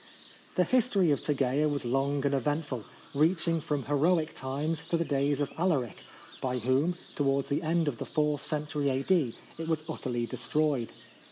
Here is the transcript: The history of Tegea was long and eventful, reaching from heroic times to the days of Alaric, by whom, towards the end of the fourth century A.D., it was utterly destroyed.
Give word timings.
The 0.55 0.63
history 0.63 1.11
of 1.11 1.21
Tegea 1.21 1.69
was 1.69 1.85
long 1.85 2.25
and 2.25 2.33
eventful, 2.33 2.85
reaching 3.13 3.61
from 3.61 3.85
heroic 3.85 4.33
times 4.33 4.81
to 4.89 4.97
the 4.97 5.05
days 5.05 5.39
of 5.41 5.51
Alaric, 5.59 5.97
by 6.41 6.57
whom, 6.57 6.97
towards 7.15 7.49
the 7.49 7.61
end 7.61 7.87
of 7.87 7.99
the 7.99 8.05
fourth 8.07 8.43
century 8.43 8.89
A.D., 8.89 9.35
it 9.59 9.67
was 9.67 9.83
utterly 9.87 10.25
destroyed. 10.25 10.89